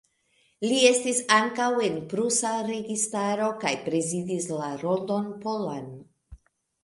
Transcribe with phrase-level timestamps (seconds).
[0.69, 5.85] Li estis ankaŭ en prusa registaro kaj prezidis la Rondon Polan.